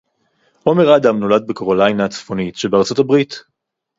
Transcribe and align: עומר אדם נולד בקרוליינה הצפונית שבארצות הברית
עומר 0.63 0.95
אדם 0.97 1.19
נולד 1.19 1.47
בקרוליינה 1.47 2.05
הצפונית 2.05 2.55
שבארצות 2.55 2.99
הברית 2.99 3.43